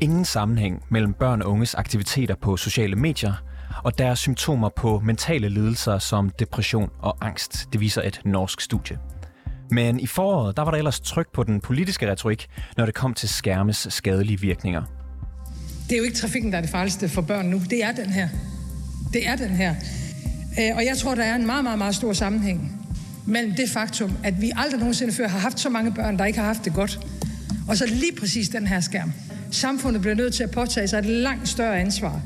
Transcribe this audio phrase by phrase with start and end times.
[0.00, 3.32] Ingen sammenhæng mellem børn og unges aktiviteter på sociale medier
[3.84, 7.68] og deres symptomer på mentale lidelser som depression og angst.
[7.72, 8.98] Det viser et norsk studie.
[9.70, 13.14] Men i foråret, der var der ellers tryk på den politiske retorik, når det kom
[13.14, 14.82] til skærmes skadelige virkninger.
[15.88, 17.60] Det er jo ikke trafikken, der er det farligste for børn nu.
[17.70, 18.28] Det er den her.
[19.12, 19.74] Det er den her.
[20.60, 22.86] Øh, og jeg tror, der er en meget, meget, meget stor sammenhæng
[23.26, 26.38] mellem det faktum, at vi aldrig nogensinde før har haft så mange børn, der ikke
[26.38, 27.00] har haft det godt,
[27.68, 29.12] og så lige præcis den her skærm.
[29.50, 32.20] Samfundet bliver nødt til at påtage sig et langt større ansvar.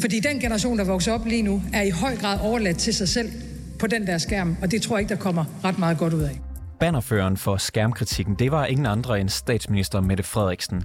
[0.00, 3.08] Fordi den generation, der vokser op lige nu, er i høj grad overladt til sig
[3.08, 3.32] selv
[3.78, 6.22] på den der skærm, og det tror jeg ikke, der kommer ret meget godt ud
[6.22, 6.40] af.
[6.80, 10.84] Bannerføreren for skærmkritikken, det var ingen andre end statsminister Mette Frederiksen.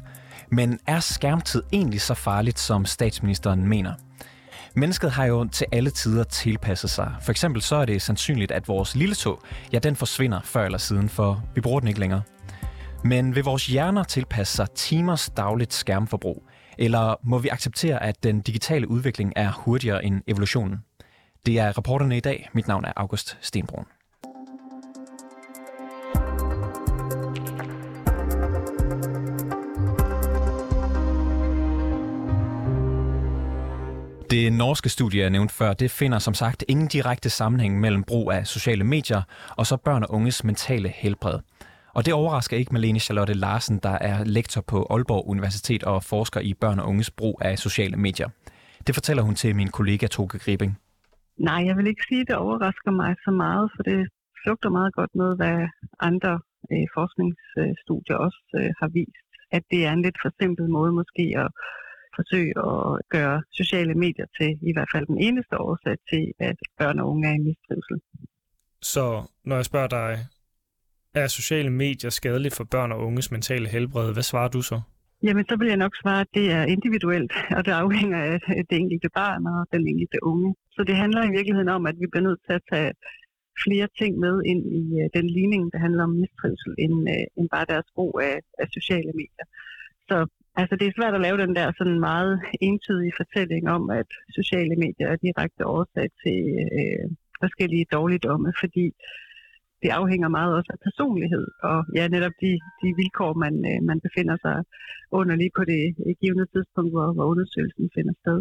[0.52, 3.94] Men er skærmtid egentlig så farligt, som statsministeren mener?
[4.76, 7.12] Mennesket har jo til alle tider tilpasset sig.
[7.22, 10.78] For eksempel så er det sandsynligt, at vores lille tog, ja, den forsvinder før eller
[10.78, 12.22] siden, for vi bruger den ikke længere.
[13.08, 16.44] Men vil vores hjerner tilpasse sig timers dagligt skærmforbrug?
[16.78, 20.78] Eller må vi acceptere, at den digitale udvikling er hurtigere end evolutionen?
[21.46, 22.50] Det er rapporterne i dag.
[22.54, 23.86] Mit navn er August Stenbrun.
[34.30, 38.32] Det norske studie, jeg nævnte før, det finder som sagt ingen direkte sammenhæng mellem brug
[38.32, 41.40] af sociale medier og så børn og unges mentale helbred.
[41.98, 46.42] Og det overrasker ikke Malene Charlotte Larsen, der er lektor på Aalborg Universitet og forsker
[46.50, 48.30] i børn og unges brug af sociale medier.
[48.88, 50.74] Det fortæller hun til min kollega Toge Gribing.
[51.38, 54.00] Nej, jeg vil ikke sige, at det overrasker mig så meget, for det
[54.44, 55.58] flugter meget godt med, hvad
[56.00, 56.34] andre
[56.72, 59.30] øh, forskningsstudier også øh, har vist.
[59.52, 61.50] At det er en lidt for simpel måde måske at
[62.18, 62.82] forsøge at
[63.16, 67.28] gøre sociale medier til i hvert fald den eneste årsag til, at børn og unge
[67.30, 67.98] er i mistrivsel.
[68.82, 69.06] Så
[69.44, 70.12] når jeg spørger dig,
[71.24, 74.14] er sociale medier skadeligt for børn og unges mentale helbred?
[74.14, 74.82] Hvad svarer du så?
[75.24, 78.78] Jamen, så vil jeg nok svare, at det er individuelt, og det afhænger af det
[78.84, 80.56] enkelte barn og den enkelte unge.
[80.72, 82.92] Så det handler i virkeligheden om, at vi bliver nødt til at tage
[83.66, 87.48] flere ting med ind i øh, den ligning, der handler om mistrivsel, end, øh, end
[87.56, 89.48] bare deres brug af, af sociale medier.
[90.10, 90.18] Så
[90.56, 94.76] altså, det er svært at lave den der sådan meget entydige fortælling om, at sociale
[94.84, 97.06] medier er direkte årsag til øh, øh
[97.44, 98.86] forskellige dårligdomme, fordi
[99.84, 102.52] det afhænger meget også af personlighed, og ja, netop de,
[102.82, 104.58] de vilkår, man, øh, man befinder sig
[105.20, 108.40] under lige på det øh, givende tidspunkt, hvor, hvor undersøgelsen finder sted.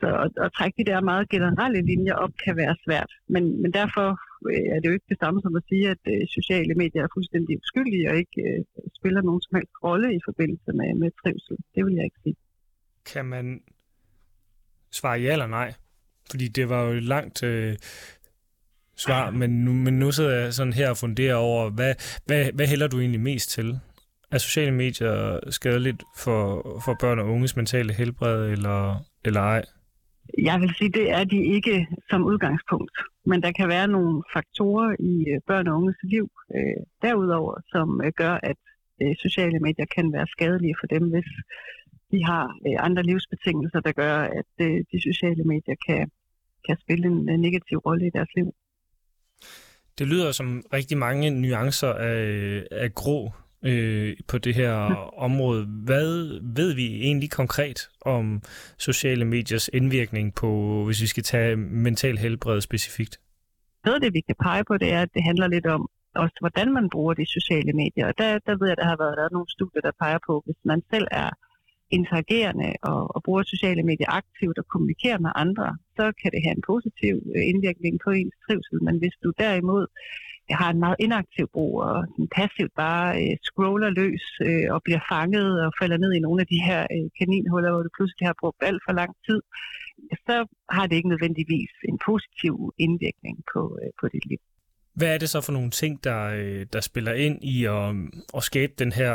[0.00, 3.70] Så at, at trække de der meget generelle linjer op kan være svært, men, men
[3.80, 4.08] derfor
[4.50, 7.14] øh, er det jo ikke det samme som at sige, at øh, sociale medier er
[7.16, 8.60] fuldstændig uskyldige og ikke øh,
[8.98, 11.56] spiller nogen som helst rolle i forbindelse med, med trivsel.
[11.74, 12.36] Det vil jeg ikke sige.
[13.12, 13.46] Kan man
[14.98, 15.70] svare ja eller nej?
[16.30, 17.76] Fordi det var jo langt øh,
[18.96, 21.94] svar, men nu, men nu sidder jeg sådan her og funderer over, hvad,
[22.26, 23.78] hvad, hvad hælder du egentlig mest til?
[24.30, 26.40] Er sociale medier skadeligt for,
[26.84, 29.64] for børn og unges mentale helbred, eller, eller ej?
[30.38, 32.96] Jeg vil sige, det er de ikke som udgangspunkt.
[33.26, 38.00] Men der kan være nogle faktorer i øh, børn og unges liv øh, derudover, som
[38.04, 38.56] øh, gør, at
[39.02, 41.30] øh, sociale medier kan være skadelige for dem, hvis
[42.10, 46.10] de har øh, andre livsbetingelser, der gør, at øh, de sociale medier kan,
[46.66, 48.48] kan spille en, en negativ rolle i deres liv.
[49.98, 53.32] Det lyder som rigtig mange nuancer af, af grå
[53.64, 54.72] øh, på det her
[55.28, 55.66] område.
[55.66, 58.42] Hvad ved vi egentlig konkret om
[58.78, 63.20] sociale mediers indvirkning på, hvis vi skal tage mental helbred specifikt?
[63.84, 66.36] Noget af det, vi kan pege på, det er, at det handler lidt om også,
[66.40, 68.06] hvordan man bruger de sociale medier.
[68.06, 70.42] Og der, der ved jeg, at der har været der nogle studier, der peger på,
[70.46, 71.30] hvis man selv er
[71.98, 76.56] interagerende og, og bruger sociale medier aktivt og kommunikerer med andre, så kan det have
[76.58, 78.78] en positiv øh, indvirkning på ens trivsel.
[78.86, 79.86] Men hvis du derimod
[80.50, 81.96] har en meget inaktiv brug og
[82.36, 86.46] passivt bare øh, scroller løs øh, og bliver fanget og falder ned i nogle af
[86.46, 89.40] de her øh, kaninhuller, hvor du pludselig har brugt alt for lang tid,
[90.26, 90.36] så
[90.70, 94.38] har det ikke nødvendigvis en positiv indvirkning på, øh, på dit liv.
[94.94, 97.90] Hvad er det så for nogle ting, der, øh, der spiller ind i at,
[98.36, 99.12] at skabe den her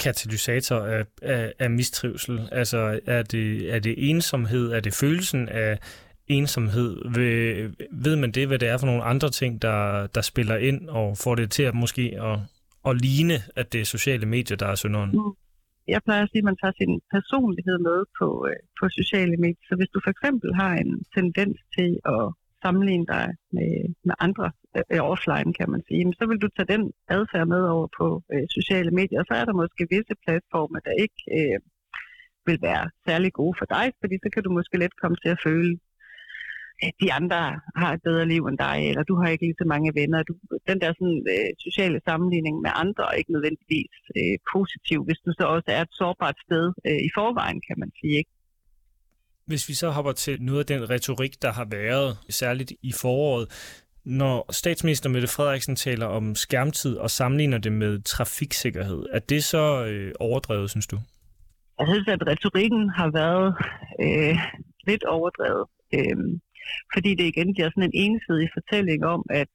[0.00, 2.48] katalysator af, af, af mistrivsel?
[2.52, 4.72] Altså er det, er det ensomhed?
[4.72, 5.78] Er det følelsen af
[6.26, 6.96] ensomhed?
[7.14, 10.88] Ved, ved man det, hvad det er for nogle andre ting, der, der spiller ind
[10.88, 12.38] og får det til at måske at,
[12.88, 15.10] at ligne, at det er sociale medier, der er synderen?
[15.10, 15.32] Mm.
[15.88, 19.64] Jeg plejer at sige, at man tager sin personlighed med på, øh, på sociale medier.
[19.68, 22.24] Så hvis du for eksempel har en tendens til at
[22.64, 23.26] sammenligne dig
[23.56, 23.72] med,
[24.08, 24.46] med andre
[24.92, 26.82] øh, offline, kan man sige, så vil du tage den
[27.16, 31.02] adfærd med over på øh, sociale medier, og så er der måske visse platforme, der
[31.04, 31.58] ikke øh,
[32.46, 35.42] vil være særlig gode for dig, fordi så kan du måske let komme til at
[35.46, 35.72] føle,
[36.86, 37.40] at de andre
[37.80, 40.22] har et bedre liv end dig, eller du har ikke lige så mange venner.
[40.22, 40.34] Du,
[40.70, 45.30] den der sådan, øh, sociale sammenligning med andre er ikke nødvendigvis øh, positiv, hvis du
[45.38, 48.16] så også er et sårbart sted øh, i forvejen, kan man sige.
[48.20, 48.33] Ikke?
[49.46, 53.48] Hvis vi så hopper til noget af den retorik, der har været, særligt i foråret,
[54.04, 59.86] når statsminister Mette Frederiksen taler om skærmtid og sammenligner det med trafiksikkerhed, er det så
[59.86, 60.98] øh, overdrevet, synes du?
[61.78, 63.54] Jeg synes, at retorikken har været
[64.00, 64.36] øh,
[64.86, 65.66] lidt overdrevet.
[65.94, 66.40] Øh,
[66.94, 69.48] fordi det igen bliver sådan en ensidig fortælling om, at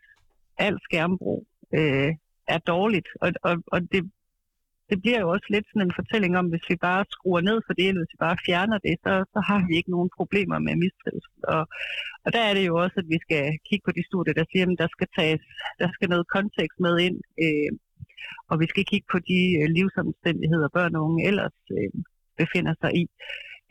[0.58, 2.16] al skærmbrug øh,
[2.48, 3.08] er dårligt.
[3.22, 4.12] Og, og, og det,
[4.90, 7.74] det bliver jo også lidt sådan en fortælling om, hvis vi bare skruer ned for
[7.78, 10.74] det, eller hvis vi bare fjerner det, så, så har vi ikke nogen problemer med
[10.84, 11.36] mistrivsel.
[11.56, 11.64] Og,
[12.26, 14.66] og der er det jo også, at vi skal kigge på de studier, der siger,
[14.66, 15.44] at der skal, tages,
[15.82, 17.72] der skal noget kontekst med ind, øh,
[18.52, 21.92] og vi skal kigge på de øh, livsomstændigheder, børn og unge ellers øh,
[22.42, 23.04] befinder sig i.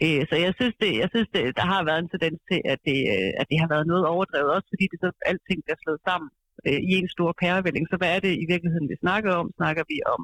[0.05, 2.81] Øh, så jeg synes, det, jeg synes det, der har været en tendens til, at
[2.89, 6.03] det, øh, at det har været noget overdrevet, også fordi det så alting bliver slået
[6.09, 6.29] sammen
[6.69, 7.85] øh, i en stor pærevælling.
[7.89, 9.47] Så hvad er det i virkeligheden, vi snakker om?
[9.61, 10.23] Snakker vi om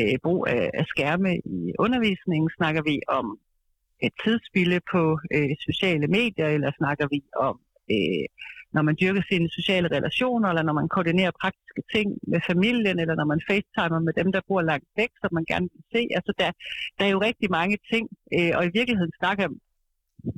[0.00, 2.50] øh, brug af, af skærme i undervisningen?
[2.58, 3.26] Snakker vi om
[4.06, 5.02] et tidsspilde på
[5.34, 7.56] øh, sociale medier, eller snakker vi om
[7.94, 8.26] øh,
[8.74, 13.14] når man dyrker sine sociale relationer, eller når man koordinerer praktiske ting med familien, eller
[13.20, 16.02] når man facetimer med dem, der bor langt væk, som man gerne vil se.
[16.16, 16.50] Altså, der,
[16.98, 18.04] der er jo rigtig mange ting,
[18.36, 19.48] øh, og i virkeligheden snakker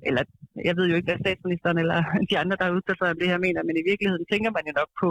[0.09, 0.23] eller
[0.69, 1.99] jeg ved jo ikke, hvad statsministeren eller
[2.31, 4.65] de andre, der har udtalt sig om det her, mener, men i virkeligheden tænker man
[4.69, 5.09] jo nok på,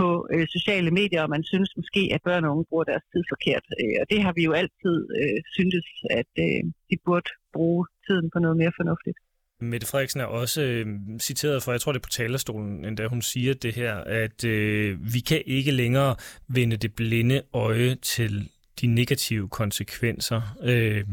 [0.00, 3.22] på øh, sociale medier, og man synes måske, at børn og unge bruger deres tid
[3.32, 3.64] forkert.
[3.80, 8.30] Øh, og det har vi jo altid øh, syntes, at øh, de burde bruge tiden
[8.32, 9.18] på noget mere fornuftigt.
[9.60, 10.86] Mette Frederiksen er også øh,
[11.18, 15.14] citeret for, jeg tror det er på talerstolen, endda hun siger det her, at øh,
[15.14, 16.16] vi kan ikke længere
[16.48, 18.48] vende det blinde øje til
[18.80, 21.04] de negative konsekvenser øh,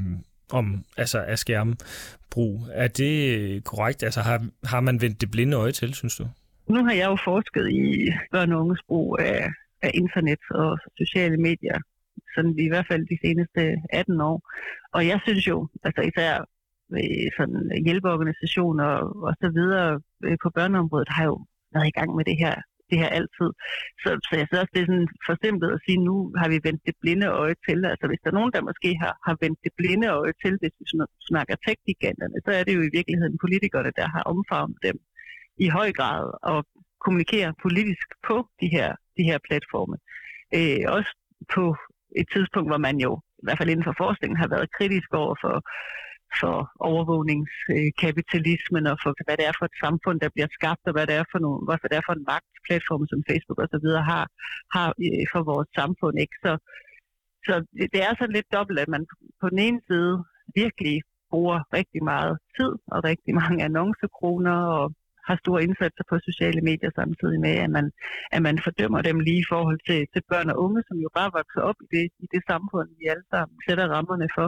[0.51, 2.67] om altså af skærmbrug.
[2.71, 4.03] Er det øh, korrekt?
[4.03, 6.27] Altså har, har man vendt det blinde øje til, synes du?
[6.73, 7.85] Nu har jeg jo forsket i
[8.31, 9.49] børn og unges brug af,
[9.81, 11.77] af internet og sociale medier,
[12.35, 13.61] sådan i hvert fald de seneste
[13.93, 14.37] 18 år.
[14.95, 16.33] Og jeg synes jo, altså især
[16.93, 17.07] med
[17.37, 18.89] sådan hjælpeorganisationer
[19.27, 21.35] og så videre øh, på børneområdet har jo
[21.73, 22.55] været i gang med det her
[22.89, 23.49] det her altid.
[24.01, 26.57] Så, så jeg synes også, det er sådan for simpelt at sige, nu har vi
[26.67, 27.79] vendt det blinde øje til.
[27.91, 30.75] Altså hvis der er nogen, der måske har, har vendt det blinde øje til, hvis
[30.79, 30.85] vi
[31.31, 31.79] snakker tech
[32.45, 34.97] så er det jo i virkeligheden politikerne, der har omfavnet dem
[35.57, 36.65] i høj grad og
[37.03, 39.97] kommunikerer politisk på de her, de her platforme.
[40.57, 41.11] Øh, også
[41.55, 41.75] på
[42.15, 43.11] et tidspunkt, hvor man jo,
[43.41, 45.55] i hvert fald inden for forskningen, har været kritisk over for
[46.41, 46.57] for
[46.89, 51.15] overvågningskapitalismen og for, hvad det er for et samfund, der bliver skabt, og hvad det
[51.15, 54.25] er for, nogle, hvad det er for en magtplatform, som Facebook og så videre har,
[54.75, 56.15] har øh, for vores samfund.
[56.23, 56.35] Ikke?
[56.45, 56.51] Så,
[57.47, 57.53] så
[57.93, 59.03] det er sådan lidt dobbelt, at man
[59.41, 60.13] på den ene side
[60.61, 60.95] virkelig
[61.31, 64.85] bruger rigtig meget tid og rigtig mange annoncekroner og
[65.27, 67.85] har store indsatser på sociale medier samtidig med, at man,
[68.35, 71.35] at man fordømmer dem lige i forhold til, til børn og unge, som jo bare
[71.39, 74.47] vokser op i det, i det samfund, vi alle sammen sætter rammerne for.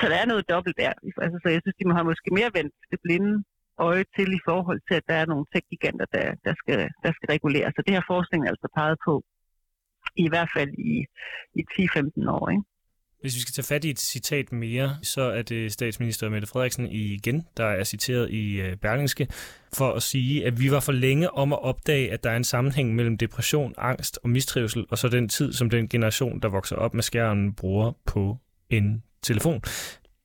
[0.00, 0.92] Så der er noget dobbelt der.
[1.24, 3.34] Altså, så jeg synes, de må have måske mere vendt det blinde
[3.78, 7.28] øje til i forhold til, at der er nogle tech-giganter, der, der, skal, der skal
[7.34, 7.72] reguleres.
[7.76, 9.14] Så det har forskningen altså peget på,
[10.24, 10.92] i hvert fald i,
[11.58, 12.44] i 10-15 år.
[12.54, 12.64] Ikke?
[13.20, 16.86] Hvis vi skal tage fat i et citat mere, så er det statsminister Mette Frederiksen
[16.86, 19.26] igen, der er citeret i øh, Berlingske,
[19.74, 22.44] for at sige, at vi var for længe om at opdage, at der er en
[22.44, 26.76] sammenhæng mellem depression, angst og mistrivsel, og så den tid, som den generation, der vokser
[26.76, 28.36] op med skærmen, bruger på
[28.70, 29.62] en telefon.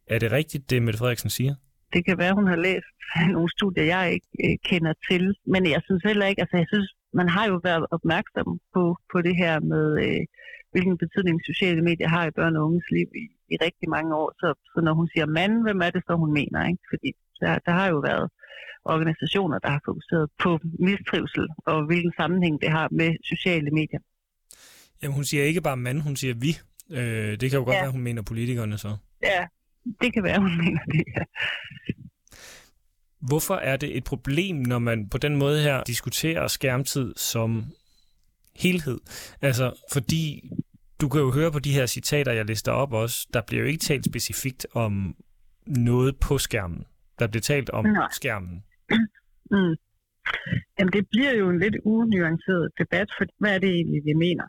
[0.07, 1.55] Er det rigtigt, det Mette Frederiksen siger?
[1.93, 2.85] Det kan være, hun har læst
[3.35, 5.35] nogle studier, jeg ikke øh, kender til.
[5.45, 9.21] Men jeg synes heller ikke, altså jeg synes, man har jo været opmærksom på, på
[9.21, 10.25] det her med, øh,
[10.73, 14.29] hvilken betydning sociale medier har i børn og unges liv i, i rigtig mange år.
[14.41, 16.59] Så, så når hun siger mand, hvem er det så, hun mener?
[16.71, 16.83] Ikke?
[16.91, 17.09] Fordi
[17.41, 18.25] der, der har jo været
[18.85, 23.99] organisationer, der har fokuseret på mistrivsel og hvilken sammenhæng det har med sociale medier.
[25.01, 26.51] Jamen hun siger ikke bare mand, hun siger vi.
[26.97, 27.81] Øh, det kan jo godt ja.
[27.81, 28.97] være, hun mener politikerne så.
[29.23, 29.47] Ja,
[30.01, 31.23] det kan være, hun mener det, ja.
[33.27, 37.65] Hvorfor er det et problem, når man på den måde her diskuterer skærmtid som
[38.55, 38.99] helhed?
[39.41, 40.49] Altså, fordi
[41.01, 43.67] du kan jo høre på de her citater, jeg lister op også, der bliver jo
[43.67, 45.15] ikke talt specifikt om
[45.67, 46.85] noget på skærmen.
[47.19, 48.07] Der bliver talt om Nej.
[48.11, 48.63] skærmen.
[49.51, 49.75] Mm.
[50.77, 54.47] Jamen, det bliver jo en lidt unuanceret debat, for hvad er det egentlig, vi mener?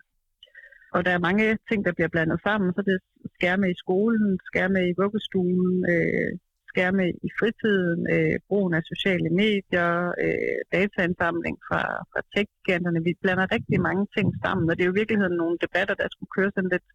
[0.94, 2.68] Og der er mange ting, der bliver blandet sammen.
[2.76, 3.02] Så det er
[3.37, 6.30] skærme i skolen, skærme i vuggestuen, øh,
[6.74, 9.90] skærme i fritiden, øh, brugen af sociale medier,
[10.24, 13.00] øh, dataindsamling fra, fra tech-giganterne.
[13.08, 16.08] Vi blander rigtig mange ting sammen, og det er jo i virkeligheden nogle debatter, der
[16.10, 16.88] skulle køre sådan lidt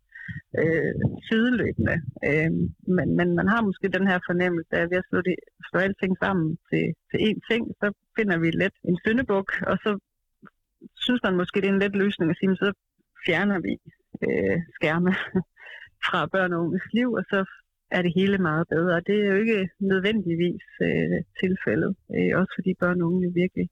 [0.61, 0.93] øh,
[1.27, 1.95] sideløbende.
[2.27, 2.51] Øh,
[2.95, 5.35] men, men man har måske den her fornemmelse af, at ved at slå, det,
[5.69, 9.91] slå alting sammen til, til én ting, så finder vi let en syndebuk, og så
[11.05, 12.69] synes man måske, det er en let løsning at sige, så
[13.25, 13.73] fjerner vi
[14.25, 15.11] øh, skærme
[16.05, 17.39] fra børn og unges liv, og så
[17.91, 18.95] er det hele meget bedre.
[19.07, 23.69] Det er jo ikke nødvendigvis øh, tilfældet, øh, også fordi børn og unge virkelig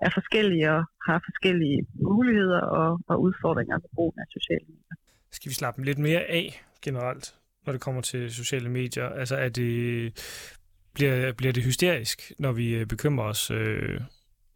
[0.00, 4.96] er forskellige og har forskellige muligheder og, og udfordringer ved brugen af sociale medier.
[5.30, 7.34] Skal vi slappe lidt mere af generelt,
[7.66, 9.08] når det kommer til sociale medier?
[9.08, 9.72] Altså er det,
[10.94, 14.00] bliver, bliver det hysterisk, når vi øh, bekymrer os øh,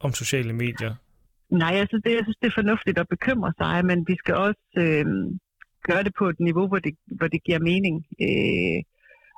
[0.00, 0.94] om sociale medier?
[1.50, 4.34] Nej, jeg synes, det, jeg synes, det er fornuftigt at bekymre sig, men vi skal
[4.34, 5.04] også øh,
[5.88, 8.06] gøre det på et niveau, hvor det, hvor det giver mening.
[8.26, 8.78] Øh,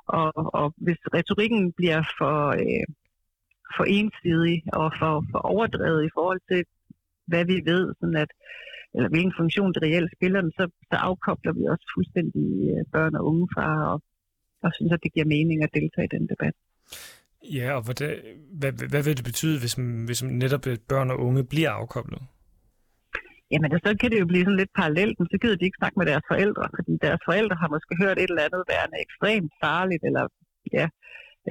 [0.07, 2.85] og, og hvis retorikken bliver for, øh,
[3.75, 6.61] for ensidig og for, for overdrevet i forhold til,
[7.27, 8.31] hvad vi ved, sådan at,
[8.95, 13.25] eller hvilken funktion det reelt spiller, så, så afkobler vi også fuldstændig øh, børn og
[13.25, 14.01] unge fra, og,
[14.63, 16.55] og synes, at det giver mening at deltage i den debat.
[17.57, 17.95] Ja, og hvad,
[18.59, 19.73] hvad, hvad vil det betyde, hvis,
[20.07, 22.21] hvis netop øh, børn og unge bliver afkoblet?
[23.53, 25.99] Jamen, så kan det jo blive sådan lidt parallelt, men så gider de ikke snakke
[25.99, 30.03] med deres forældre, fordi deres forældre har måske hørt et eller andet værende ekstremt farligt,
[30.09, 30.23] eller
[30.77, 30.85] ja,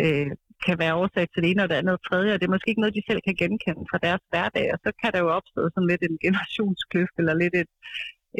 [0.03, 0.31] øh,
[0.67, 2.71] kan være årsag til det ene og det andet og tredje, og det er måske
[2.71, 5.61] ikke noget, de selv kan genkende fra deres hverdag, og så kan der jo opstå
[5.75, 7.73] sådan lidt en generationskløft, eller lidt et,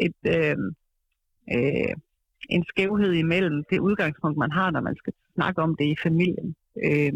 [0.05, 0.57] et øh,
[1.55, 1.93] øh,
[2.55, 6.49] en skævhed imellem det udgangspunkt, man har, når man skal snakke om det i familien.
[6.87, 7.13] Øh,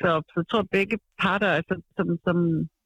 [0.00, 2.36] så, så jeg tror, begge parter, altså, som, som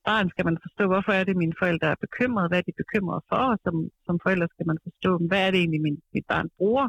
[0.09, 3.23] barn skal man forstå, hvorfor er det, mine forældre er bekymrede, hvad er de bekymrede
[3.29, 6.47] for, og som, som forældre skal man forstå, hvad er det egentlig, min, mit barn
[6.57, 6.87] bruger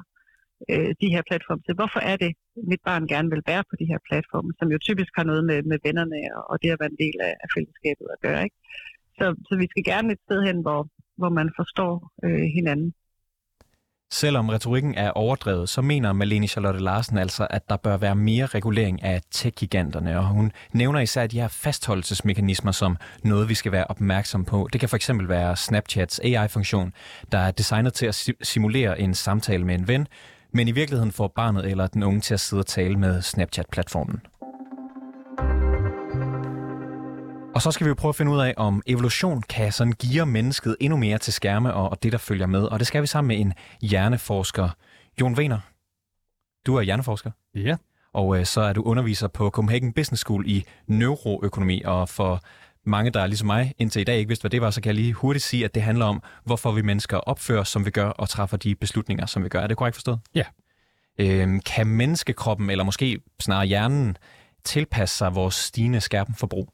[0.70, 1.74] øh, de her platforme til.
[1.80, 2.30] Hvorfor er det,
[2.72, 5.58] mit barn gerne vil være på de her platforme, som jo typisk har noget med,
[5.70, 8.42] med vennerne og, og det at være en del af, af fællesskabet at gøre.
[8.46, 8.56] Ikke?
[9.18, 10.80] Så, så vi skal gerne et sted hen, hvor,
[11.20, 11.92] hvor man forstår
[12.24, 12.90] øh, hinanden.
[14.10, 18.46] Selvom retorikken er overdrevet, så mener Malene Charlotte Larsen altså, at der bør være mere
[18.46, 23.84] regulering af tech-giganterne, og hun nævner især de her fastholdelsesmekanismer som noget, vi skal være
[23.84, 24.68] opmærksom på.
[24.72, 26.92] Det kan for eksempel være Snapchats AI-funktion,
[27.32, 30.06] der er designet til at simulere en samtale med en ven,
[30.52, 34.20] men i virkeligheden får barnet eller den unge til at sidde og tale med Snapchat-platformen.
[37.58, 40.26] Og så skal vi jo prøve at finde ud af, om evolution kan sådan give
[40.26, 42.62] mennesket endnu mere til skærme og, og det, der følger med.
[42.62, 44.68] Og det skal vi sammen med en hjerneforsker.
[45.20, 45.58] Jon Wiener,
[46.66, 47.30] du er hjerneforsker.
[47.54, 47.76] Ja.
[48.12, 51.82] Og øh, så er du underviser på Copenhagen Business School i neuroøkonomi.
[51.84, 52.42] Og for
[52.84, 54.88] mange, der er ligesom mig indtil i dag ikke vidste, hvad det var, så kan
[54.88, 58.08] jeg lige hurtigt sige, at det handler om, hvorfor vi mennesker opfører, som vi gør,
[58.08, 59.60] og træffer de beslutninger, som vi gør.
[59.60, 60.18] Er det korrekt forstået?
[60.34, 60.44] Ja.
[61.18, 64.16] Øhm, kan menneskekroppen, eller måske snarere hjernen,
[64.64, 66.68] tilpasse sig vores stigende skærpenforbrug?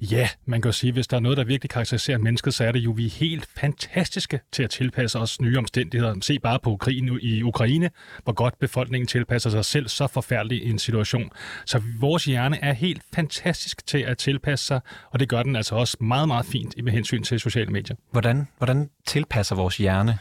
[0.00, 2.64] Ja, man kan jo sige, at hvis der er noget, der virkelig karakteriserer mennesket, så
[2.64, 6.14] er det jo, vi er helt fantastiske til at tilpasse os nye omstændigheder.
[6.22, 7.90] Se bare på krigen i Ukraine,
[8.24, 11.30] hvor godt befolkningen tilpasser sig selv så forfærdelig en situation.
[11.66, 14.80] Så vores hjerne er helt fantastisk til at tilpasse sig,
[15.10, 17.96] og det gør den altså også meget, meget fint med hensyn til sociale medier.
[18.10, 20.18] Hvordan, hvordan tilpasser vores hjerne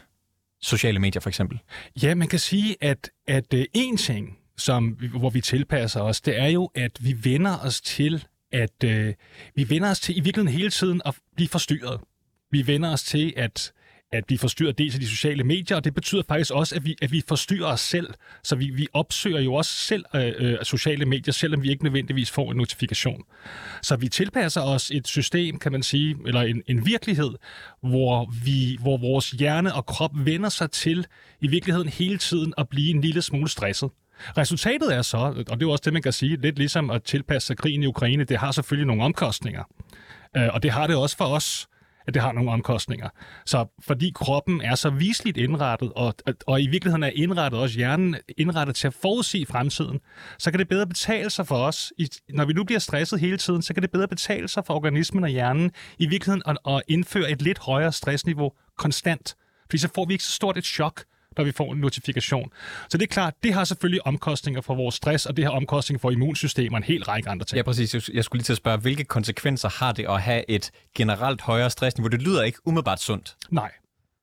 [0.62, 1.60] sociale medier for eksempel?
[2.04, 6.40] Ja, man kan sige, at, at øh, en ting, som, hvor vi tilpasser os, det
[6.40, 9.14] er jo, at vi vender os til, at øh,
[9.56, 12.00] vi vender os til i virkeligheden hele tiden at blive forstyrret.
[12.52, 13.72] Vi vender os til, at
[14.12, 16.96] at vi forstyrrer dels af de sociale medier, og det betyder faktisk også, at vi,
[17.02, 18.08] at vi forstyrrer os selv.
[18.44, 22.32] Så vi, vi opsøger jo også selv øh, øh, sociale medier, selvom vi ikke nødvendigvis
[22.32, 23.24] får en notifikation.
[23.82, 27.32] Så vi tilpasser os et system, kan man sige, eller en, en virkelighed,
[27.82, 31.06] hvor, vi, hvor vores hjerne og krop vender sig til
[31.42, 33.90] i virkeligheden hele tiden at blive en lille smule stresset.
[34.38, 37.04] Resultatet er så, og det er jo også det, man kan sige, lidt ligesom at
[37.04, 39.64] tilpasse sig krigen i Ukraine, det har selvfølgelig nogle omkostninger.
[40.38, 41.68] Øh, og det har det også for os,
[42.10, 43.10] at det har nogle omkostninger.
[43.46, 46.14] Så fordi kroppen er så visligt indrettet, og,
[46.48, 50.00] og i virkeligheden er indrettet også hjernen indrettet til at forudse fremtiden,
[50.38, 51.94] så kan det bedre betale sig for os,
[52.30, 55.24] når vi nu bliver stresset hele tiden, så kan det bedre betale sig for organismen
[55.24, 59.36] og hjernen i virkeligheden at, at indføre et lidt højere stressniveau konstant.
[59.70, 61.04] Fordi så får vi ikke så stort et chok,
[61.38, 62.52] når vi får en notifikation.
[62.90, 66.00] Så det er klart, det har selvfølgelig omkostninger for vores stress, og det har omkostninger
[66.00, 67.58] for immunsystemet og en hel række andre ting.
[67.58, 68.10] Ja, præcis.
[68.14, 71.70] Jeg skulle lige til at spørge, hvilke konsekvenser har det at have et generelt højere
[71.70, 72.08] stressniveau?
[72.08, 73.36] Det lyder ikke umiddelbart sundt.
[73.50, 73.72] Nej,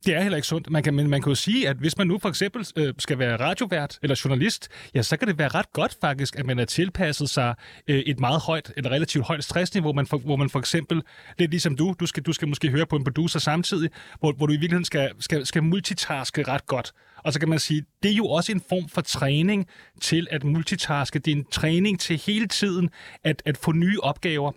[0.07, 0.71] det er heller ikke sundt.
[0.71, 3.19] Man kan, men man kan jo sige, at hvis man nu for eksempel øh, skal
[3.19, 6.65] være radiovært eller journalist, ja, så kan det være ret godt faktisk, at man er
[6.65, 7.55] tilpasset sig
[7.89, 11.03] øh, et meget højt, eller relativt højt stressniveau, man for, hvor man for eksempel,
[11.39, 14.47] lidt ligesom du, du skal, du skal måske høre på en producer samtidig, hvor, hvor
[14.47, 16.93] du i virkeligheden skal, skal, skal multitaske ret godt.
[17.25, 19.67] Og så kan man sige, det er jo også en form for træning
[20.01, 21.19] til at multitaske.
[21.19, 22.91] Det er en træning til hele tiden
[23.25, 24.53] at, at få nye opgaver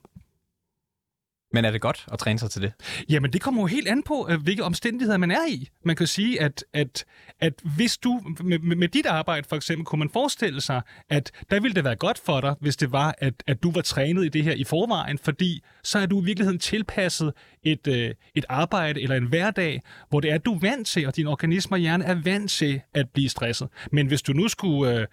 [1.54, 2.74] men er det godt at træne sig til det?
[3.10, 5.70] Jamen, det kommer jo helt an på, øh, hvilke omstændigheder man er i.
[5.86, 7.06] Man kan sige, at, at,
[7.40, 11.60] at hvis du med, med dit arbejde for eksempel, kunne man forestille sig, at der
[11.60, 14.30] ville det være godt for dig, hvis det var, at, at du var trænet i
[14.30, 19.02] det her i forvejen, fordi så er du i virkeligheden tilpasset et, øh, et arbejde
[19.02, 21.80] eller en hverdag, hvor det er, at du er vant til, og din organisme og
[21.80, 23.68] hjerne er vant til at blive stresset.
[23.92, 25.08] Men hvis du nu skulle, øh,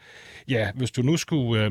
[0.48, 1.64] ja, hvis du nu skulle...
[1.64, 1.70] Øh,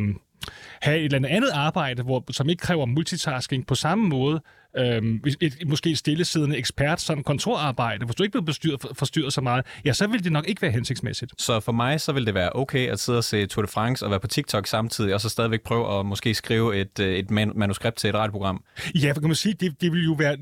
[0.81, 4.41] have et eller andet arbejde, hvor, som ikke kræver multitasking på samme måde,
[4.77, 9.41] øhm, et, måske et stillesiddende ekspert som kontorarbejde, hvis du ikke bliver bestyret, forstyrret så
[9.41, 11.41] meget, ja, så vil det nok ikke være hensigtsmæssigt.
[11.41, 14.05] Så for mig, så vil det være okay at sidde og se Tour de France
[14.05, 17.31] og være på TikTok samtidig, og så stadigvæk prøve at måske skrive et, øh, et
[17.31, 18.63] manuskript til et radioprogram?
[18.95, 20.37] Ja, for kan man sige, det, det vil jo være...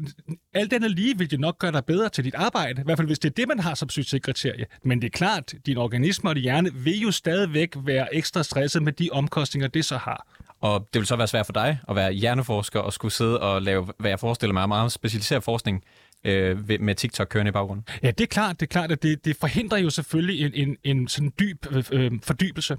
[0.53, 3.07] Alt andet lige vil det nok gøre dig bedre til dit arbejde, i hvert fald
[3.07, 4.65] hvis det er det, man har som succeskriterie.
[4.83, 8.83] Men det er klart, din organisme og din hjerne vil jo stadigvæk være ekstra stresset
[8.83, 10.27] med de omkostninger, det så har.
[10.63, 13.62] Og det vil så være svært for dig at være hjerneforsker og skulle sidde og
[13.62, 15.84] lave, hvad jeg forestiller mig, meget specialiseret forskning
[16.24, 17.86] øh, med TikTok kørende i baggrunden.
[18.03, 20.77] Ja, det er klart, det er klart, at det, det forhindrer jo selvfølgelig en, en,
[20.84, 22.77] en sådan dyb øh, øh, fordybelse.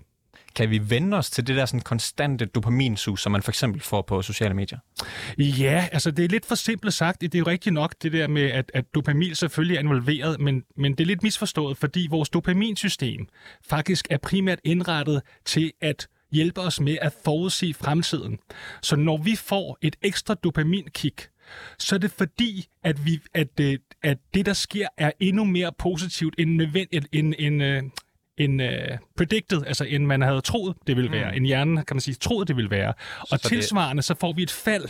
[0.55, 4.03] Kan vi vende os til det der sådan konstante dopaminsus, som man for eksempel får
[4.03, 4.79] på sociale medier?
[5.39, 7.21] Ja, altså det er lidt for simpelt sagt.
[7.21, 10.63] Det er jo rigtigt nok det der med, at, at dopamin selvfølgelig er involveret, men,
[10.77, 13.27] men det er lidt misforstået, fordi vores dopaminsystem
[13.69, 18.39] faktisk er primært indrettet til at hjælpe os med at forudse fremtiden.
[18.83, 21.29] Så når vi får et ekstra dopaminkick,
[21.79, 25.73] så er det fordi, at, vi, at, øh, at det, der sker, er endnu mere
[25.79, 27.91] positivt end nødvendigt, end, end, end,
[28.39, 31.31] end uh, predicted, altså end man havde troet, det ville være.
[31.31, 31.37] Mm.
[31.37, 32.93] En hjernen, kan man sige, troet, det ville være.
[33.21, 34.05] Og så tilsvarende, det...
[34.05, 34.89] så får vi et fald,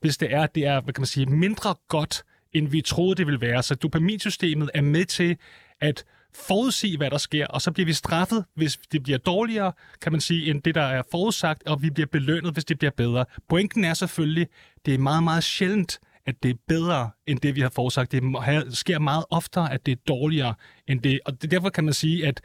[0.00, 3.26] hvis det er, det er, hvad kan man sige, mindre godt, end vi troede, det
[3.26, 3.62] ville være.
[3.62, 5.36] Så dopaminsystemet er med til
[5.80, 9.72] at forudsige, hvad der sker, og så bliver vi straffet, hvis det bliver dårligere,
[10.02, 12.90] kan man sige, end det, der er forudsagt, og vi bliver belønnet, hvis det bliver
[12.96, 13.24] bedre.
[13.48, 14.46] Pointen er selvfølgelig,
[14.86, 18.12] det er meget, meget sjældent, at det er bedre end det, vi har forudsagt.
[18.12, 18.22] Det
[18.70, 20.54] sker meget oftere, at det er dårligere
[20.88, 21.20] end det.
[21.24, 22.40] Og derfor kan man sige, at,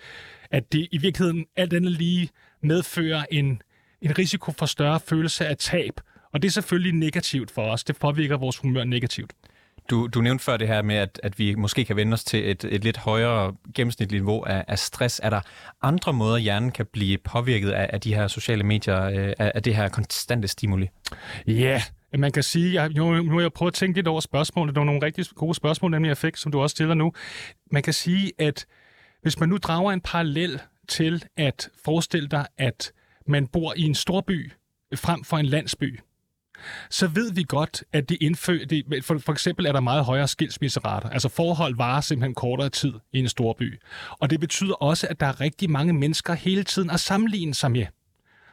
[0.51, 2.29] at det i virkeligheden alt andet lige
[2.63, 3.61] medfører en,
[4.01, 6.01] en risiko for større følelse af tab.
[6.33, 7.83] Og det er selvfølgelig negativt for os.
[7.83, 9.33] Det påvirker vores humør negativt.
[9.89, 12.51] Du, du nævnte før det her med, at, at vi måske kan vende os til
[12.51, 15.21] et, et lidt højere gennemsnitligt niveau af, af stress.
[15.23, 15.41] Er der
[15.81, 19.63] andre måder, hjernen kan blive påvirket af, af de her sociale medier, øh, af, af
[19.63, 20.89] det her konstante stimuli?
[21.47, 21.81] Ja, yeah.
[22.17, 24.75] man kan sige, jeg, nu, nu har jeg prøvet at tænke lidt over spørgsmålet.
[24.75, 27.13] Det var nogle rigtig gode spørgsmål, nemlig jeg fik, som du også stiller nu.
[27.71, 28.65] Man kan sige, at
[29.21, 32.91] hvis man nu drager en parallel til at forestille dig, at
[33.27, 34.51] man bor i en storby
[34.95, 35.99] frem for en landsby,
[36.89, 38.65] så ved vi godt, at det indfører...
[38.65, 41.09] Det, for, for eksempel er der meget højere skilsmisserater.
[41.09, 43.79] Altså forhold varer simpelthen kortere tid i en stor by.
[44.19, 47.71] Og det betyder også, at der er rigtig mange mennesker hele tiden at sammenligne sig
[47.71, 47.85] med.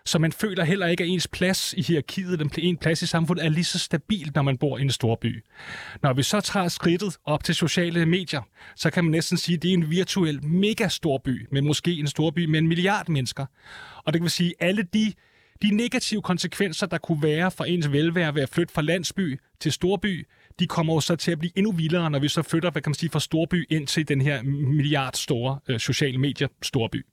[0.06, 3.44] Så man føler heller ikke, at ens plads i hierarkiet, den en plads i samfundet,
[3.44, 5.44] er lige så stabil, når man bor i en stor by.
[6.02, 8.42] Når vi så tager skridtet op til sociale medier,
[8.76, 11.92] så kan man næsten sige, at det er en virtuel mega stor by, men måske
[11.92, 13.46] en stor by med en milliard mennesker.
[13.96, 15.12] Og det kan man sige, at alle de
[15.62, 19.72] de negative konsekvenser, der kunne være for ens velvære ved at flytte fra landsby til
[19.72, 20.26] storby,
[20.58, 22.90] de kommer jo så til at blive endnu vildere, når vi så flytter, hvad kan
[22.90, 27.06] man sige, fra storby ind til den her milliard store øh, sociale medier storby.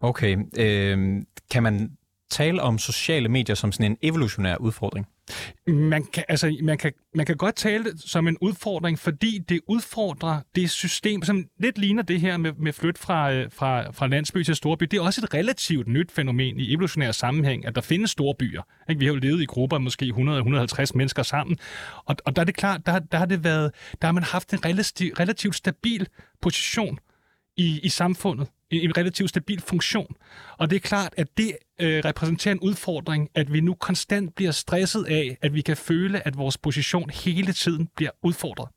[0.00, 0.36] Okay.
[0.58, 1.96] Øh, kan man
[2.30, 5.06] tale om sociale medier som sådan en evolutionær udfordring?
[5.66, 9.60] Man kan, altså, man, kan, man kan godt tale det som en udfordring, fordi det
[9.68, 14.06] udfordrer det system, som lidt ligner det her med, med flyt fra, øh, fra, fra
[14.06, 14.84] landsby til storby.
[14.84, 18.62] Det er også et relativt nyt fænomen i evolutionær sammenhæng, at der findes store byer.
[18.88, 18.98] Ikke?
[18.98, 21.58] Vi har jo levet i grupper måske 100-150 mennesker sammen,
[22.06, 24.52] og, og der er det klart, der, der har det været, der har man haft
[24.52, 26.06] en relativ, relativt stabil
[26.42, 26.98] position
[27.56, 30.16] i, i samfundet en, en relativt stabil funktion.
[30.58, 34.50] Og det er klart, at det øh, repræsenterer en udfordring, at vi nu konstant bliver
[34.50, 38.68] stresset af, at vi kan føle, at vores position hele tiden bliver udfordret.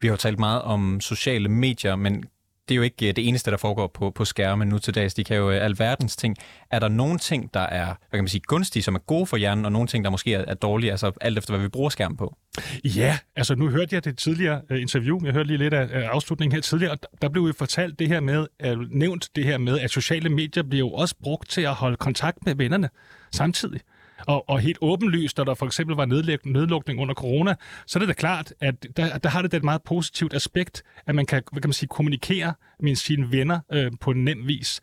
[0.00, 2.24] Vi har jo talt meget om sociale medier, men
[2.68, 5.14] det er jo ikke øh, det eneste, der foregår på, på skærmen nu til dags.
[5.14, 6.36] De kan jo øh, alverdens ting.
[6.70, 9.36] Er der nogle ting, der er hvad kan man sige, gunstige, som er gode for
[9.36, 11.90] hjernen, og nogle ting, der måske er, er dårlige, altså alt efter, hvad vi bruger
[11.90, 12.36] skærmen på?
[12.84, 15.20] Ja, altså nu hørte jeg det tidligere øh, interview.
[15.24, 18.20] Jeg hørte lige lidt af afslutningen her tidligere, og der blev jo fortalt det her
[18.20, 18.46] med,
[18.90, 22.38] nævnt det her med, at sociale medier bliver jo også brugt til at holde kontakt
[22.46, 22.88] med vennerne
[23.32, 23.80] samtidig.
[24.26, 26.04] Og, og helt åbenlyst, når der for eksempel var
[26.44, 27.54] nedlukning under corona,
[27.86, 31.14] så er det da klart, at der, der har det et meget positivt aspekt, at
[31.14, 34.80] man kan, hvad kan man sige, kommunikere med sine venner øh, på en nem vis.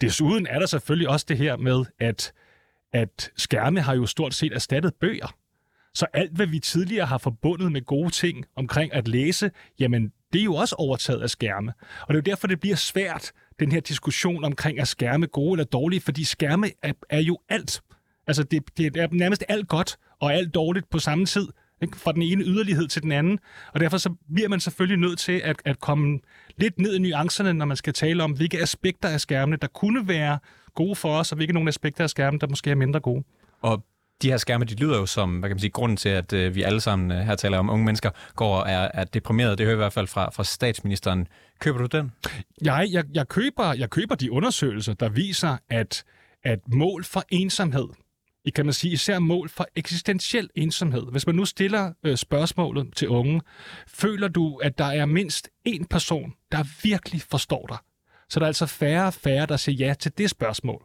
[0.00, 2.32] Desuden er der selvfølgelig også det her med, at,
[2.92, 5.34] at skærme har jo stort set erstattet bøger.
[5.94, 10.40] Så alt, hvad vi tidligere har forbundet med gode ting omkring at læse, jamen, det
[10.40, 11.72] er jo også overtaget af skærme.
[12.00, 15.52] Og det er jo derfor, det bliver svært, den her diskussion omkring, at skærme gode
[15.52, 17.82] eller dårlige, fordi skærme er, er jo alt.
[18.26, 21.48] Altså, det, det er nærmest alt godt og alt dårligt på samme tid.
[21.82, 21.96] ikke?
[21.96, 23.38] fra den ene yderlighed til den anden.
[23.72, 26.18] Og derfor så bliver man selvfølgelig nødt til at, at komme
[26.56, 30.08] lidt ned i nuancerne, når man skal tale om, hvilke aspekter af skærmene, der kunne
[30.08, 30.38] være
[30.74, 33.24] gode for os, og hvilke nogle aspekter af skærmen, der måske er mindre gode.
[33.62, 33.84] Og
[34.22, 36.54] de her skærme, de lyder jo som, hvad kan man sige, grunden til, at øh,
[36.54, 39.56] vi alle sammen øh, her taler om unge mennesker, går og er, er deprimerede.
[39.56, 41.28] Det hører i hvert fald fra, fra statsministeren.
[41.58, 42.12] Køber du den?
[42.62, 46.04] Jeg, jeg, jeg, køber, jeg køber de undersøgelser, der viser, at,
[46.44, 47.88] at mål for ensomhed,
[48.44, 51.02] i kan man sige især mål for eksistentiel ensomhed.
[51.10, 53.40] Hvis man nu stiller øh, spørgsmålet til unge,
[53.86, 57.78] føler du, at der er mindst én person, der virkelig forstår dig?
[58.28, 60.84] Så der er altså færre og færre, der siger ja til det spørgsmål.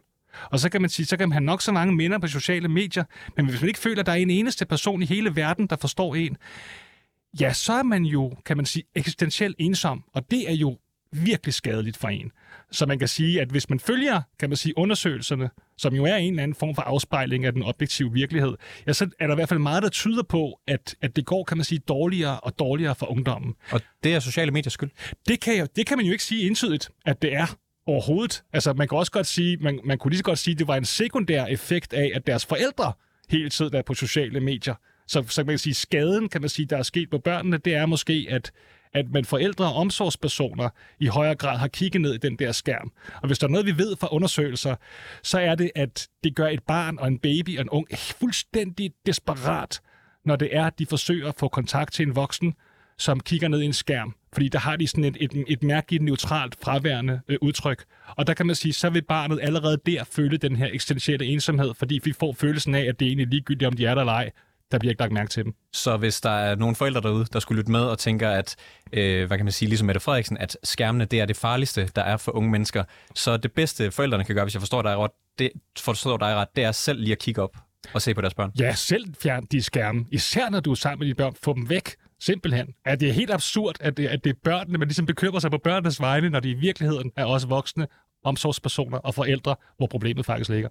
[0.50, 2.68] Og så kan man sige, så kan man have nok så mange minder på sociale
[2.68, 3.04] medier,
[3.36, 5.76] men hvis man ikke føler, at der er en eneste person i hele verden, der
[5.76, 6.36] forstår en,
[7.40, 10.78] ja, så er man jo, kan man sige, eksistentielt ensom, og det er jo
[11.12, 12.32] virkelig skadeligt for en.
[12.70, 16.16] Så man kan sige, at hvis man følger, kan man sige, undersøgelserne, som jo er
[16.16, 18.54] en eller anden form for afspejling af den objektive virkelighed,
[18.86, 21.44] ja, så er der i hvert fald meget, der tyder på, at, at det går,
[21.44, 23.54] kan man sige, dårligere og dårligere for ungdommen.
[23.70, 24.90] Og det er sociale mediers skyld?
[25.28, 28.42] Det kan, jeg, det kan man jo ikke sige entydigt, at det er overhovedet.
[28.52, 30.68] Altså, man kan også godt sige, man, man kunne lige så godt sige, at det
[30.68, 32.92] var en sekundær effekt af, at deres forældre
[33.30, 34.74] hele tiden er på sociale medier.
[35.06, 37.74] Så, så man kan sige, skaden, kan man sige, der er sket på børnene, det
[37.74, 38.52] er måske, at,
[38.92, 40.68] at man forældre og omsorgspersoner
[41.00, 42.92] i højere grad har kigget ned i den der skærm.
[43.22, 44.76] Og hvis der er noget, vi ved fra undersøgelser,
[45.22, 48.92] så er det, at det gør et barn og en baby og en ung fuldstændig
[49.06, 49.80] desperat,
[50.24, 52.54] når det er, at de forsøger at få kontakt til en voksen,
[52.98, 54.14] som kigger ned i en skærm.
[54.32, 57.84] Fordi der har de sådan et, et, et mærkeligt neutralt fraværende øh, udtryk.
[58.06, 61.74] Og der kan man sige, så vil barnet allerede der føle den her eksistentielle ensomhed,
[61.74, 64.12] fordi vi får følelsen af, at det er egentlig ligegyldigt, om de er der eller
[64.12, 64.30] ej.
[64.72, 65.54] Der bliver ikke lagt mærke til dem.
[65.72, 68.56] Så hvis der er nogle forældre derude, der skulle lytte med og tænker, at,
[68.92, 72.02] øh, hvad kan man sige, ligesom Mette Frederiksen, at skærmene det er det farligste, der
[72.02, 75.10] er for unge mennesker, så det bedste forældrene kan gøre, hvis jeg forstår dig ret,
[75.38, 77.56] det, forstår dig ret, det er selv lige at kigge op
[77.94, 78.52] og se på deres børn.
[78.58, 80.04] Ja, selv fjern de skærme.
[80.10, 81.34] Især når du er sammen med dine børn.
[81.42, 81.94] Få dem væk.
[82.20, 82.74] Simpelthen.
[82.84, 85.50] At det er helt absurd, at det, at det er børnene, man ligesom bekymrer sig
[85.50, 87.86] på børnenes vegne, når de i virkeligheden er også voksne,
[88.24, 90.68] omsorgspersoner og forældre, hvor problemet faktisk ligger.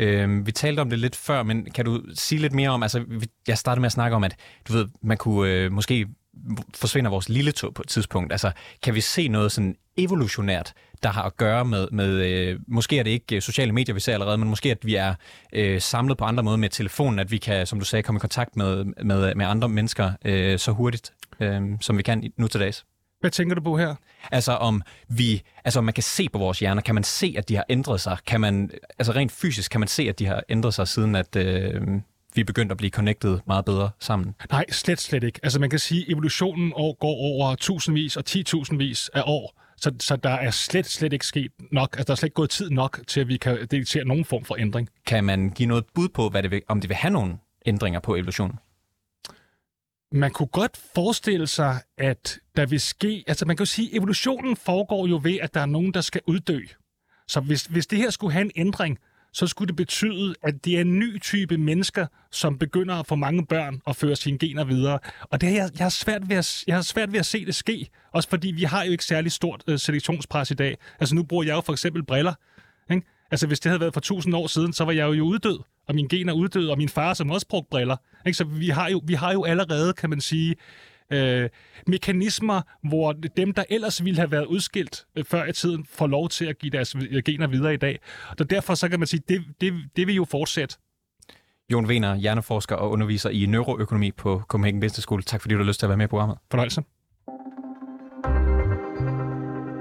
[0.00, 3.04] Øhm, vi talte om det lidt før, men kan du sige lidt mere om, altså
[3.48, 4.36] jeg startede med at snakke om, at
[4.68, 6.06] du ved, man kunne øh, måske
[6.74, 8.32] forsvinder vores lille tog på et tidspunkt.
[8.32, 8.52] Altså,
[8.82, 13.02] kan vi se noget sådan evolutionært, der har at gøre med, med øh, måske er
[13.02, 15.14] det ikke øh, sociale medier, vi ser allerede, men måske at vi er
[15.52, 18.20] øh, samlet på andre måder med telefonen, at vi kan, som du sagde, komme i
[18.20, 22.60] kontakt med, med, med andre mennesker øh, så hurtigt, øh, som vi kan nu til
[22.60, 22.84] dags.
[23.24, 23.94] Hvad tænker du på her?
[24.32, 27.48] Altså om vi, altså om man kan se på vores hjerner, kan man se, at
[27.48, 28.18] de har ændret sig?
[28.26, 31.36] Kan man, altså rent fysisk, kan man se, at de har ændret sig, siden at
[31.36, 31.82] øh,
[32.34, 34.34] vi er begyndt at blive connected meget bedre sammen?
[34.50, 35.40] Nej, slet, slet ikke.
[35.42, 39.60] Altså man kan sige, at evolutionen går over tusindvis og titusindvis af år.
[39.76, 41.96] Så, så der er slet, slet ikke sket nok.
[41.96, 44.44] Altså, der er slet ikke gået tid nok til, at vi kan detektere nogen form
[44.44, 44.88] for ændring.
[45.06, 48.00] Kan man give noget bud på, hvad det vil, om det vil have nogle ændringer
[48.00, 48.58] på evolutionen?
[50.14, 53.24] Man kunne godt forestille sig, at der vil ske...
[53.26, 56.00] Altså, man kan jo sige, at evolutionen foregår jo ved, at der er nogen, der
[56.00, 56.60] skal uddø.
[57.28, 58.98] Så hvis, hvis det her skulle have en ændring,
[59.32, 63.14] så skulle det betyde, at det er en ny type mennesker, som begynder at få
[63.14, 64.98] mange børn og føre sine gener videre.
[65.20, 67.46] Og det er, jeg, jeg, har svært ved at, jeg har svært ved at se
[67.46, 70.78] det ske, også fordi vi har jo ikke særlig stort øh, selektionspres i dag.
[71.00, 72.34] Altså nu bruger jeg jo for eksempel briller.
[72.90, 73.06] Ikke?
[73.30, 75.94] Altså hvis det havde været for tusind år siden, så var jeg jo uddød, og
[75.94, 77.96] min gener uddød, og min far som også brugte briller.
[78.26, 78.36] Ikke?
[78.36, 80.54] Så vi har, jo, vi har jo allerede, kan man sige,
[81.12, 81.48] øh,
[81.86, 86.28] mekanismer, hvor dem, der ellers ville have været udskilt øh, før i tiden, får lov
[86.28, 87.98] til at give deres gener videre i dag.
[88.38, 90.76] Og derfor så kan man sige, det, det, det vil jo fortsætte.
[91.72, 95.22] Jon Wiener, hjerneforsker og underviser i neuroøkonomi på Copenhagen Business School.
[95.22, 96.38] Tak fordi du har lyst til at være med i programmet.
[96.50, 96.82] Fornøjelse.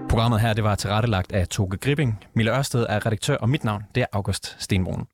[0.09, 2.25] Programmet her det var tilrettelagt af Toge Gripping.
[2.33, 5.07] Mille Ørsted er redaktør, og mit navn det er August Stenbrun.